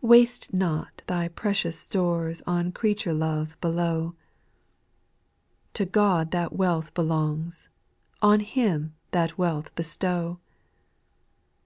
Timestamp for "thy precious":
1.06-1.78